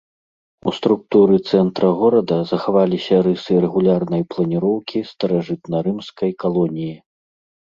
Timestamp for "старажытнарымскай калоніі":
5.11-6.95